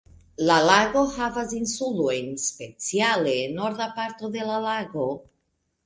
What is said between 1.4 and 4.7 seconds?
insulojn speciale en norda parto de la